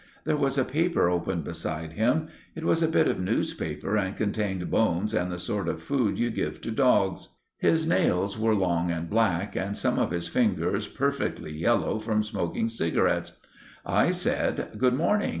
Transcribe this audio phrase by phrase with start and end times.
[0.23, 2.29] There was a paper opened beside him.
[2.55, 6.31] It was a bit of newspaper and contained bones and the sort of food you
[6.31, 7.27] give to dogs.
[7.59, 12.67] His nails were long and black, and some of his fingers perfectly yellow from smoking
[12.67, 13.33] cigarettes.
[13.85, 15.29] I said— "Good morning!